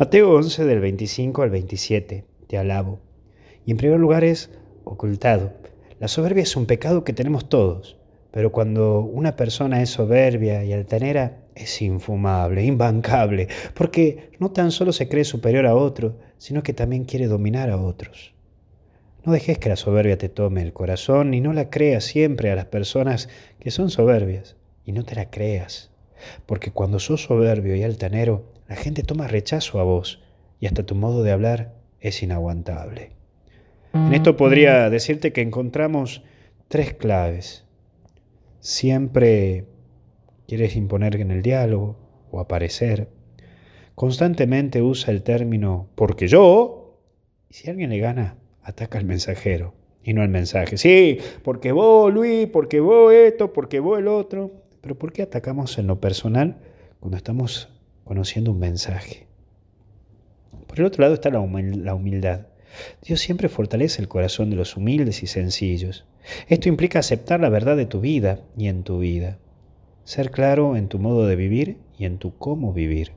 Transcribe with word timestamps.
Mateo 0.00 0.32
11 0.32 0.64
del 0.64 0.80
25 0.80 1.42
al 1.42 1.50
27, 1.50 2.24
te 2.46 2.56
alabo. 2.56 3.00
Y 3.66 3.72
en 3.72 3.76
primer 3.76 4.00
lugar 4.00 4.24
es 4.24 4.50
ocultado. 4.84 5.52
La 5.98 6.08
soberbia 6.08 6.42
es 6.42 6.56
un 6.56 6.64
pecado 6.64 7.04
que 7.04 7.12
tenemos 7.12 7.50
todos, 7.50 7.98
pero 8.30 8.50
cuando 8.50 9.00
una 9.00 9.36
persona 9.36 9.82
es 9.82 9.90
soberbia 9.90 10.64
y 10.64 10.72
altanera, 10.72 11.42
es 11.54 11.82
infumable, 11.82 12.64
imbancable, 12.64 13.48
porque 13.74 14.30
no 14.38 14.52
tan 14.52 14.70
solo 14.70 14.94
se 14.94 15.06
cree 15.06 15.24
superior 15.24 15.66
a 15.66 15.74
otro, 15.74 16.16
sino 16.38 16.62
que 16.62 16.72
también 16.72 17.04
quiere 17.04 17.26
dominar 17.26 17.68
a 17.68 17.76
otros. 17.76 18.32
No 19.26 19.32
dejes 19.32 19.58
que 19.58 19.68
la 19.68 19.76
soberbia 19.76 20.16
te 20.16 20.30
tome 20.30 20.62
el 20.62 20.72
corazón 20.72 21.34
y 21.34 21.42
no 21.42 21.52
la 21.52 21.68
creas 21.68 22.04
siempre 22.04 22.50
a 22.50 22.56
las 22.56 22.64
personas 22.64 23.28
que 23.58 23.70
son 23.70 23.90
soberbias, 23.90 24.56
y 24.86 24.92
no 24.92 25.04
te 25.04 25.14
la 25.14 25.28
creas, 25.28 25.90
porque 26.46 26.70
cuando 26.70 27.00
sos 27.00 27.24
soberbio 27.24 27.76
y 27.76 27.82
altanero, 27.82 28.46
la 28.70 28.76
gente 28.76 29.02
toma 29.02 29.26
rechazo 29.26 29.80
a 29.80 29.82
vos 29.82 30.22
y 30.60 30.66
hasta 30.66 30.86
tu 30.86 30.94
modo 30.94 31.24
de 31.24 31.32
hablar 31.32 31.74
es 31.98 32.22
inaguantable. 32.22 33.10
En 33.92 34.14
esto 34.14 34.36
podría 34.36 34.88
decirte 34.88 35.32
que 35.32 35.40
encontramos 35.40 36.22
tres 36.68 36.94
claves. 36.94 37.64
Siempre 38.60 39.64
quieres 40.46 40.76
imponer 40.76 41.16
en 41.16 41.32
el 41.32 41.42
diálogo 41.42 41.96
o 42.30 42.38
aparecer. 42.38 43.08
Constantemente 43.96 44.82
usa 44.82 45.12
el 45.12 45.24
término 45.24 45.88
porque 45.96 46.28
yo. 46.28 47.00
Y 47.48 47.54
si 47.54 47.68
alguien 47.68 47.90
le 47.90 47.98
gana, 47.98 48.36
ataca 48.62 48.98
al 48.98 49.04
mensajero 49.04 49.74
y 50.04 50.14
no 50.14 50.22
al 50.22 50.28
mensaje. 50.28 50.76
Sí, 50.76 51.18
porque 51.42 51.72
vos, 51.72 52.14
Luis, 52.14 52.46
porque 52.46 52.78
vos 52.78 53.12
esto, 53.12 53.52
porque 53.52 53.80
vos 53.80 53.98
el 53.98 54.06
otro. 54.06 54.52
Pero 54.80 54.96
¿por 54.96 55.12
qué 55.12 55.22
atacamos 55.22 55.76
en 55.76 55.88
lo 55.88 56.00
personal 56.00 56.58
cuando 57.00 57.16
estamos 57.16 57.68
conociendo 58.10 58.50
un 58.50 58.58
mensaje? 58.58 59.28
Por 60.66 60.80
el 60.80 60.84
otro 60.84 61.02
lado 61.02 61.14
está 61.14 61.30
la 61.30 61.38
humildad. 61.94 62.48
Dios 63.02 63.20
siempre 63.20 63.48
fortalece 63.48 64.02
el 64.02 64.08
corazón 64.08 64.50
de 64.50 64.56
los 64.56 64.76
humildes 64.76 65.22
y 65.22 65.28
sencillos. 65.28 66.06
Esto 66.48 66.68
implica 66.68 66.98
aceptar 66.98 67.38
la 67.38 67.50
verdad 67.50 67.76
de 67.76 67.86
tu 67.86 68.00
vida 68.00 68.40
y 68.56 68.66
en 68.66 68.82
tu 68.82 68.98
vida. 68.98 69.38
Ser 70.02 70.32
claro 70.32 70.76
en 70.76 70.88
tu 70.88 70.98
modo 70.98 71.28
de 71.28 71.36
vivir 71.36 71.76
y 71.96 72.04
en 72.04 72.18
tu 72.18 72.36
cómo 72.36 72.72
vivir. 72.72 73.12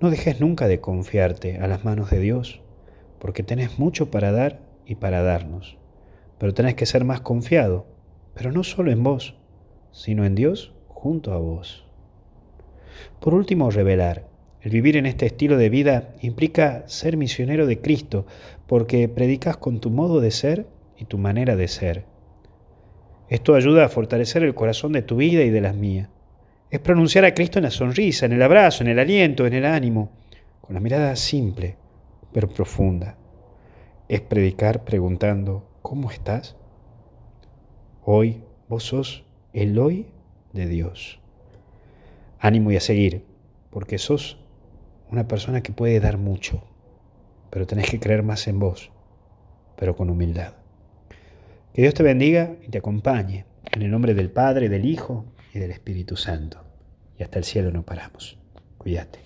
No 0.00 0.10
dejes 0.10 0.40
nunca 0.40 0.66
de 0.66 0.80
confiarte 0.80 1.58
a 1.58 1.68
las 1.68 1.84
manos 1.84 2.10
de 2.10 2.18
Dios 2.18 2.62
porque 3.20 3.44
tenés 3.44 3.78
mucho 3.78 4.10
para 4.10 4.32
dar 4.32 4.58
y 4.84 4.96
para 4.96 5.22
darnos. 5.22 5.78
Pero 6.38 6.52
tenés 6.52 6.74
que 6.74 6.86
ser 6.86 7.04
más 7.04 7.20
confiado, 7.20 7.86
pero 8.34 8.50
no 8.50 8.64
solo 8.64 8.90
en 8.90 9.04
vos, 9.04 9.36
sino 9.92 10.24
en 10.24 10.34
Dios 10.34 10.74
junto 10.88 11.32
a 11.32 11.38
vos. 11.38 11.83
Por 13.20 13.34
último, 13.34 13.70
revelar. 13.70 14.28
El 14.60 14.70
vivir 14.70 14.96
en 14.96 15.06
este 15.06 15.26
estilo 15.26 15.58
de 15.58 15.68
vida 15.68 16.14
implica 16.22 16.84
ser 16.86 17.16
misionero 17.16 17.66
de 17.66 17.80
Cristo, 17.80 18.24
porque 18.66 19.08
predicas 19.08 19.58
con 19.58 19.80
tu 19.80 19.90
modo 19.90 20.20
de 20.20 20.30
ser 20.30 20.66
y 20.96 21.04
tu 21.04 21.18
manera 21.18 21.54
de 21.54 21.68
ser. 21.68 22.04
Esto 23.28 23.54
ayuda 23.54 23.84
a 23.84 23.88
fortalecer 23.88 24.42
el 24.42 24.54
corazón 24.54 24.92
de 24.92 25.02
tu 25.02 25.16
vida 25.16 25.42
y 25.42 25.50
de 25.50 25.60
las 25.60 25.74
mías. 25.74 26.08
Es 26.70 26.80
pronunciar 26.80 27.24
a 27.24 27.34
Cristo 27.34 27.58
en 27.58 27.64
la 27.64 27.70
sonrisa, 27.70 28.26
en 28.26 28.32
el 28.32 28.42
abrazo, 28.42 28.82
en 28.82 28.88
el 28.88 28.98
aliento, 28.98 29.46
en 29.46 29.54
el 29.54 29.64
ánimo, 29.64 30.10
con 30.60 30.74
la 30.74 30.80
mirada 30.80 31.14
simple, 31.16 31.76
pero 32.32 32.48
profunda. 32.48 33.16
Es 34.08 34.20
predicar 34.20 34.84
preguntando, 34.84 35.68
¿cómo 35.82 36.10
estás? 36.10 36.56
Hoy 38.04 38.42
vos 38.68 38.84
sos 38.84 39.24
el 39.52 39.78
hoy 39.78 40.06
de 40.52 40.66
Dios. 40.66 41.23
Ánimo 42.44 42.70
y 42.70 42.76
a 42.76 42.80
seguir, 42.80 43.24
porque 43.70 43.96
sos 43.96 44.38
una 45.10 45.26
persona 45.26 45.62
que 45.62 45.72
puede 45.72 45.98
dar 45.98 46.18
mucho, 46.18 46.62
pero 47.48 47.66
tenés 47.66 47.88
que 47.88 47.98
creer 47.98 48.22
más 48.22 48.46
en 48.48 48.58
vos, 48.58 48.90
pero 49.76 49.96
con 49.96 50.10
humildad. 50.10 50.52
Que 51.72 51.80
Dios 51.80 51.94
te 51.94 52.02
bendiga 52.02 52.54
y 52.62 52.68
te 52.68 52.76
acompañe, 52.76 53.46
en 53.72 53.80
el 53.80 53.90
nombre 53.90 54.12
del 54.12 54.30
Padre, 54.30 54.68
del 54.68 54.84
Hijo 54.84 55.24
y 55.54 55.58
del 55.58 55.70
Espíritu 55.70 56.16
Santo. 56.16 56.62
Y 57.18 57.22
hasta 57.22 57.38
el 57.38 57.46
cielo 57.46 57.70
no 57.70 57.82
paramos. 57.82 58.38
Cuídate. 58.76 59.20